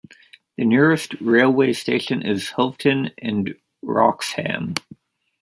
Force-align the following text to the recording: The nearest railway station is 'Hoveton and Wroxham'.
The 0.57 0.65
nearest 0.65 1.13
railway 1.21 1.73
station 1.73 2.23
is 2.23 2.49
'Hoveton 2.57 3.11
and 3.19 3.53
Wroxham'. 3.85 4.73